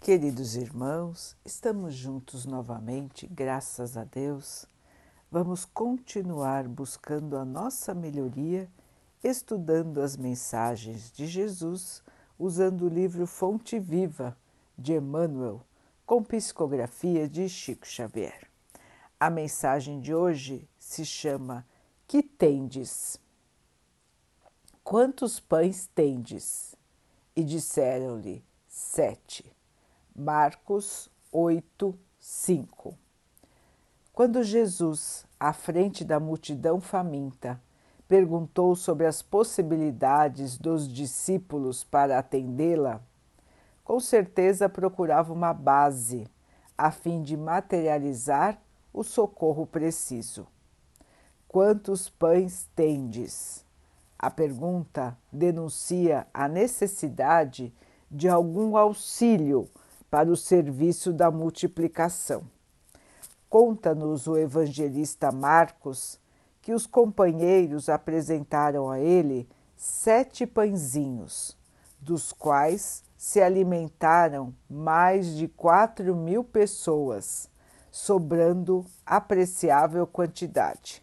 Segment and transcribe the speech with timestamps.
[0.00, 4.64] Queridos irmãos, estamos juntos novamente, graças a Deus.
[5.30, 8.66] Vamos continuar buscando a nossa melhoria,
[9.22, 12.02] estudando as mensagens de Jesus,
[12.38, 14.34] usando o livro Fonte Viva
[14.76, 15.60] de Emmanuel,
[16.06, 18.48] com psicografia de Chico Xavier.
[19.20, 21.62] A mensagem de hoje se chama
[22.08, 23.20] Que tendes?
[24.82, 26.74] Quantos pães tendes?
[27.36, 29.59] E disseram-lhe: Sete.
[30.22, 32.94] Marcos 8, 5
[34.12, 37.58] Quando Jesus, à frente da multidão faminta,
[38.06, 43.00] perguntou sobre as possibilidades dos discípulos para atendê-la,
[43.82, 46.28] com certeza procurava uma base
[46.76, 48.60] a fim de materializar
[48.92, 50.46] o socorro preciso.
[51.48, 53.64] Quantos pães tendes?
[54.18, 57.72] A pergunta denuncia a necessidade
[58.10, 59.66] de algum auxílio
[60.10, 62.42] para o serviço da multiplicação.
[63.48, 66.18] Conta-nos o evangelista Marcos
[66.60, 71.56] que os companheiros apresentaram a ele sete pãezinhos,
[72.00, 77.48] dos quais se alimentaram mais de quatro mil pessoas,
[77.90, 81.02] sobrando apreciável quantidade.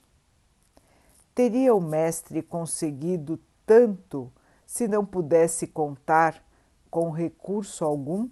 [1.33, 4.31] Teria o Mestre conseguido tanto
[4.65, 6.43] se não pudesse contar
[6.89, 8.27] com recurso algum?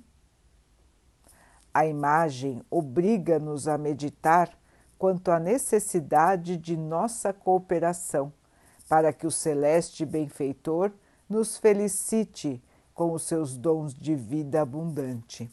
[1.76, 4.50] A imagem obriga-nos a meditar
[4.98, 8.32] quanto à necessidade de nossa cooperação,
[8.88, 10.94] para que o celeste benfeitor
[11.30, 15.52] nos felicite com os seus dons de vida abundante.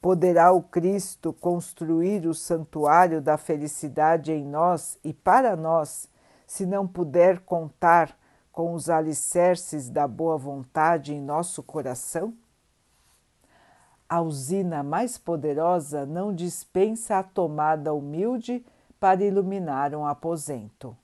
[0.00, 6.08] Poderá o Cristo construir o santuário da felicidade em nós e para nós,
[6.46, 8.16] se não puder contar
[8.52, 12.32] com os alicerces da boa vontade em nosso coração?
[14.08, 18.64] A usina mais poderosa não dispensa a tomada humilde
[18.98, 20.96] para iluminar um aposento.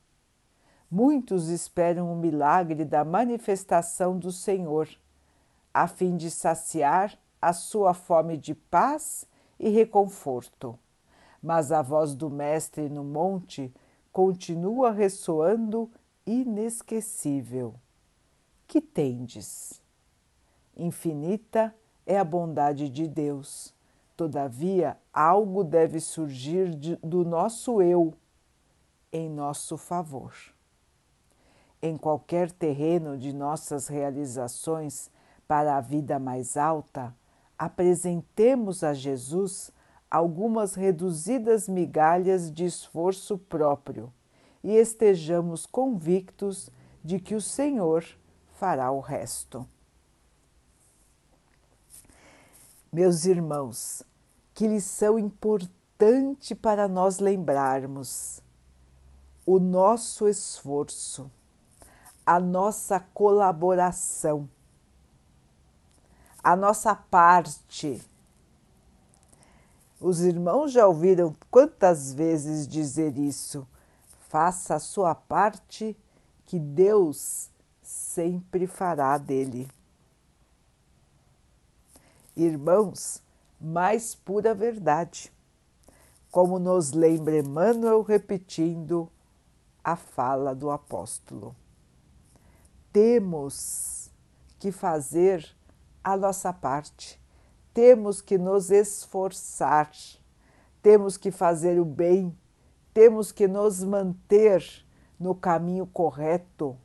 [0.91, 4.89] Muitos esperam o milagre da manifestação do Senhor,
[5.73, 9.27] a fim de saciar a sua fome de paz
[9.61, 10.79] e reconforto.
[11.43, 13.75] Mas a voz do Mestre no monte
[14.11, 15.91] continua ressoando
[16.27, 17.75] inesquecível.
[18.67, 19.83] Que tendes?
[20.75, 21.75] Infinita
[22.07, 23.75] é a bondade de Deus.
[24.17, 28.15] Todavia, algo deve surgir de, do nosso eu
[29.13, 30.33] em nosso favor.
[31.81, 35.11] Em qualquer terreno de nossas realizações
[35.47, 37.15] para a vida mais alta,
[37.59, 39.71] apresentemos a Jesus
[40.11, 44.13] algumas reduzidas migalhas de esforço próprio
[44.63, 46.71] e estejamos convictos
[47.03, 48.05] de que o Senhor
[48.53, 49.69] fará o resto.
[52.95, 54.05] Meus irmãos,
[54.55, 58.41] que lição importante para nós lembrarmos
[59.45, 61.29] o nosso esforço,
[62.25, 64.49] a nossa colaboração,
[66.41, 68.01] a nossa parte.
[70.01, 73.67] Os irmãos já ouviram quantas vezes dizer isso?
[74.29, 75.97] Faça a sua parte,
[76.47, 77.51] que Deus
[77.83, 79.69] sempre fará dele
[82.37, 83.23] irmãos,
[83.61, 85.33] mais pura verdade,
[86.31, 89.09] como nos lembra Emmanuel repetindo
[89.83, 91.55] a fala do apóstolo.
[92.93, 94.11] Temos
[94.59, 95.47] que fazer
[96.03, 97.21] a nossa parte,
[97.73, 99.91] temos que nos esforçar,
[100.83, 102.37] temos que fazer o bem,
[102.93, 104.65] temos que nos manter
[105.19, 106.77] no caminho correto,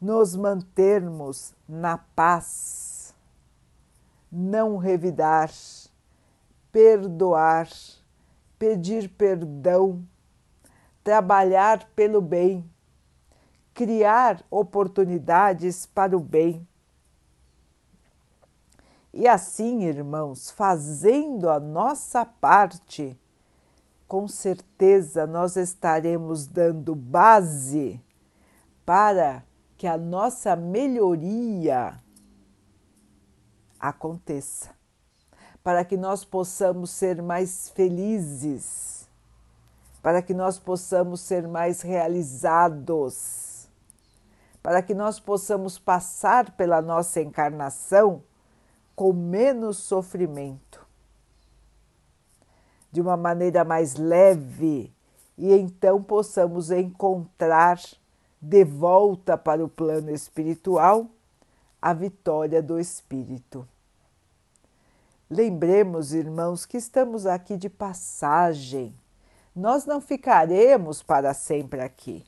[0.00, 2.91] nos mantermos na paz
[4.32, 5.50] não revidar,
[6.72, 7.68] perdoar,
[8.58, 10.02] pedir perdão,
[11.04, 12.64] trabalhar pelo bem,
[13.74, 16.66] criar oportunidades para o bem.
[19.12, 23.18] E assim, irmãos, fazendo a nossa parte,
[24.08, 28.00] com certeza nós estaremos dando base
[28.86, 29.44] para
[29.76, 32.00] que a nossa melhoria
[33.82, 34.70] aconteça,
[35.64, 39.08] para que nós possamos ser mais felizes,
[40.00, 43.68] para que nós possamos ser mais realizados,
[44.62, 48.22] para que nós possamos passar pela nossa encarnação
[48.94, 50.86] com menos sofrimento,
[52.92, 54.94] de uma maneira mais leve,
[55.36, 57.80] e então possamos encontrar
[58.40, 61.08] de volta para o plano espiritual
[61.82, 63.66] a vitória do Espírito.
[65.28, 68.94] Lembremos, irmãos, que estamos aqui de passagem.
[69.54, 72.24] Nós não ficaremos para sempre aqui.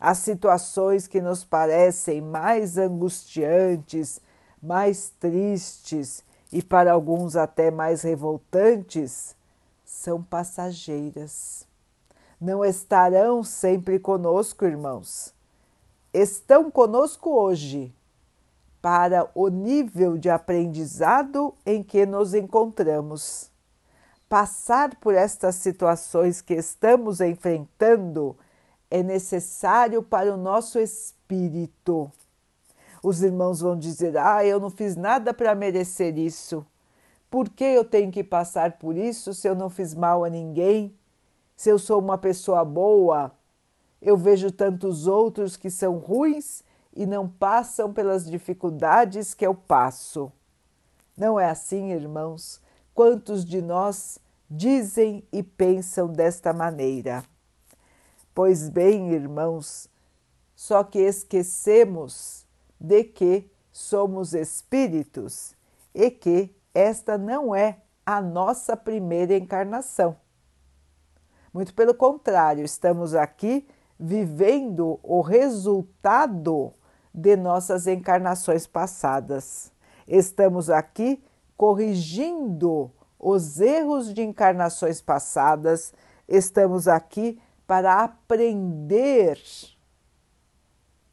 [0.00, 4.20] As situações que nos parecem mais angustiantes,
[4.62, 9.36] mais tristes e para alguns até mais revoltantes
[9.84, 11.66] são passageiras.
[12.40, 15.34] Não estarão sempre conosco, irmãos.
[16.12, 17.94] Estão conosco hoje,
[18.80, 23.50] para o nível de aprendizado em que nos encontramos.
[24.28, 28.36] Passar por estas situações que estamos enfrentando
[28.90, 32.10] é necessário para o nosso espírito.
[33.02, 36.66] Os irmãos vão dizer: Ah, eu não fiz nada para merecer isso.
[37.30, 40.94] Por que eu tenho que passar por isso se eu não fiz mal a ninguém?
[41.56, 43.32] Se eu sou uma pessoa boa?
[44.00, 46.62] Eu vejo tantos outros que são ruins
[46.96, 50.32] e não passam pelas dificuldades que eu passo.
[51.16, 52.60] Não é assim, irmãos?
[52.94, 54.18] Quantos de nós
[54.50, 57.22] dizem e pensam desta maneira?
[58.34, 59.88] Pois bem, irmãos,
[60.54, 62.46] só que esquecemos
[62.80, 65.54] de que somos espíritos
[65.94, 70.16] e que esta não é a nossa primeira encarnação.
[71.52, 73.66] Muito pelo contrário, estamos aqui
[73.98, 76.72] vivendo o resultado
[77.16, 79.72] de nossas encarnações passadas.
[80.06, 81.24] Estamos aqui
[81.56, 85.94] corrigindo os erros de encarnações passadas,
[86.28, 89.40] estamos aqui para aprender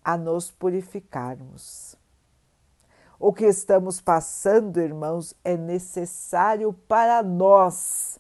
[0.03, 1.95] a nos purificarmos.
[3.17, 8.19] O que estamos passando, irmãos, é necessário para nós,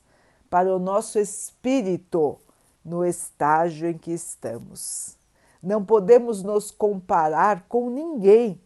[0.49, 2.39] para o nosso espírito,
[2.85, 5.17] no estágio em que estamos.
[5.63, 8.61] Não podemos nos comparar com ninguém,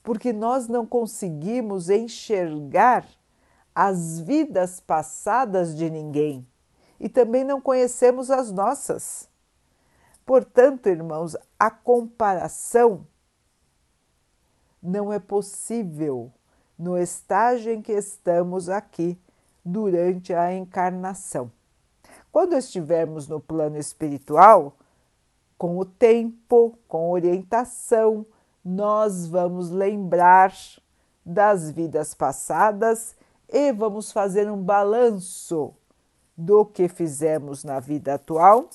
[0.00, 3.04] porque nós não conseguimos enxergar
[3.74, 6.46] as vidas passadas de ninguém
[7.00, 9.28] e também não conhecemos as nossas.
[10.24, 13.04] Portanto, irmãos, a comparação
[14.80, 16.30] não é possível
[16.78, 19.18] no estágio em que estamos aqui
[19.64, 21.50] durante a encarnação.
[22.30, 24.76] Quando estivermos no plano espiritual,
[25.56, 28.26] com o tempo, com orientação,
[28.64, 30.52] nós vamos lembrar
[31.24, 33.14] das vidas passadas
[33.48, 35.72] e vamos fazer um balanço
[36.36, 38.68] do que fizemos na vida atual,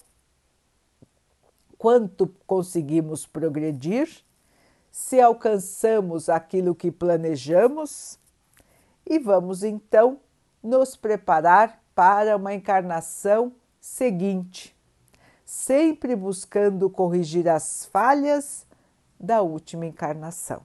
[1.78, 4.10] quanto conseguimos progredir,
[4.92, 8.18] se alcançamos aquilo que planejamos
[9.06, 10.20] e vamos então
[10.64, 14.79] nos preparar para uma encarnação seguinte
[15.50, 18.68] sempre buscando corrigir as falhas
[19.20, 20.62] da última encarnação.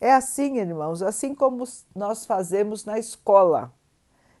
[0.00, 3.72] É assim, irmãos, assim como nós fazemos na escola,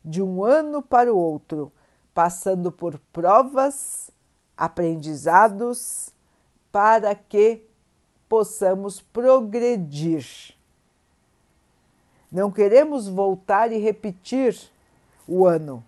[0.04, 1.72] de um ano para o outro,
[2.14, 4.08] passando por provas,
[4.56, 6.10] aprendizados,
[6.70, 7.64] para que
[8.28, 10.54] possamos progredir.
[12.30, 14.56] Não queremos voltar e repetir
[15.26, 15.82] o ano,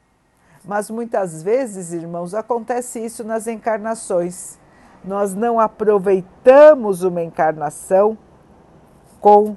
[0.65, 4.59] mas muitas vezes, irmãos, acontece isso nas encarnações.
[5.05, 8.19] Nós não aproveitamos uma encarnação
[9.21, 9.57] com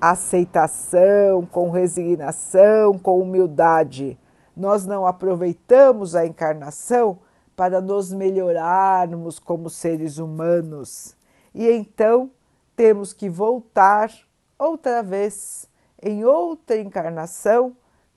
[0.00, 4.18] aceitação, com resignação, com humildade.
[4.56, 7.18] Nós não aproveitamos a encarnação
[7.56, 11.16] para nos melhorarmos como seres humanos.
[11.54, 12.30] E então
[12.76, 14.10] temos que voltar
[14.58, 15.68] outra vez
[16.02, 17.74] em outra encarnação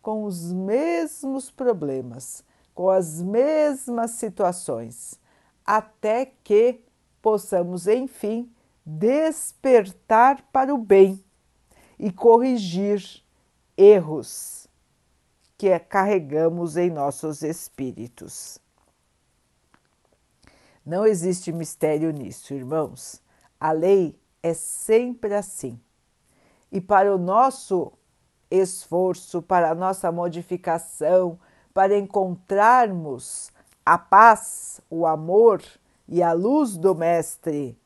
[0.10, 5.20] com os mesmos problemas, com as mesmas situações,
[5.64, 6.84] até que
[7.22, 8.52] possamos, enfim,
[8.84, 11.24] despertar para o bem
[12.00, 13.24] e corrigir
[13.78, 14.68] erros
[15.56, 18.58] que carregamos em nossos espíritos.
[20.84, 23.22] Não existe mistério nisso, irmãos.
[23.60, 25.80] A lei é sempre assim.
[26.72, 27.94] E para o nosso
[28.50, 31.40] esforço para a nossa modificação,
[31.74, 33.52] para encontrarmos
[33.86, 35.64] a paz, o amor
[36.08, 37.78] e a luz do Mestre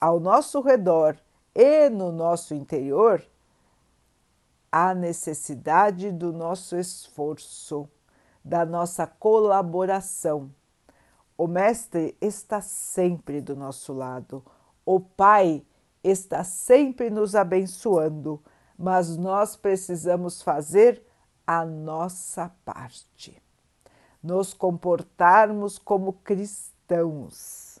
[0.00, 1.16] ao nosso redor
[1.54, 3.22] e no nosso interior,
[4.70, 7.88] há necessidade do nosso esforço,
[8.44, 10.50] da nossa colaboração.
[11.38, 14.42] O Mestre está sempre do nosso lado,
[14.84, 15.62] o Pai
[16.02, 18.42] está sempre nos abençoando
[18.78, 21.02] mas nós precisamos fazer
[21.46, 23.42] a nossa parte.
[24.22, 27.78] Nos comportarmos como cristãos,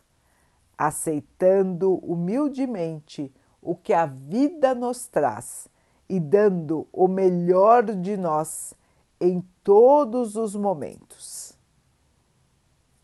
[0.76, 5.68] aceitando humildemente o que a vida nos traz
[6.08, 8.74] e dando o melhor de nós
[9.20, 11.56] em todos os momentos.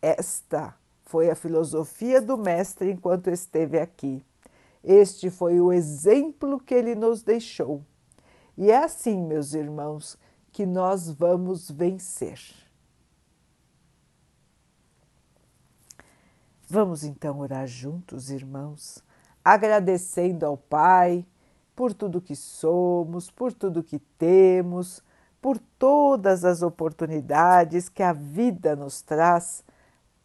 [0.02, 4.22] Esta foi a filosofia do Mestre enquanto esteve aqui.
[4.90, 7.84] Este foi o exemplo que ele nos deixou.
[8.56, 10.16] E é assim, meus irmãos,
[10.50, 12.40] que nós vamos vencer.
[16.66, 19.04] Vamos então orar juntos, irmãos,
[19.44, 21.26] agradecendo ao Pai
[21.76, 25.02] por tudo que somos, por tudo que temos,
[25.38, 29.62] por todas as oportunidades que a vida nos traz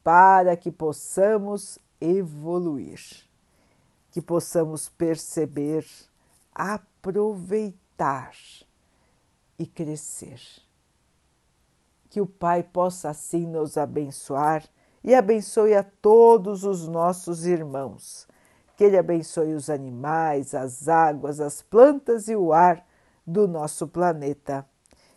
[0.01, 3.01] para que possamos evoluir,
[4.13, 5.84] que possamos perceber,
[6.53, 8.32] aproveitar
[9.58, 10.39] e crescer.
[12.12, 14.63] Que o Pai possa assim nos abençoar
[15.03, 18.27] e abençoe a todos os nossos irmãos.
[18.77, 22.86] Que Ele abençoe os animais, as águas, as plantas e o ar
[23.25, 24.63] do nosso planeta.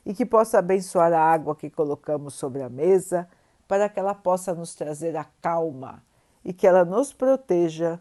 [0.06, 3.28] E que possa abençoar a água que colocamos sobre a mesa,
[3.68, 6.02] para que ela possa nos trazer a calma
[6.42, 8.00] e que ela nos proteja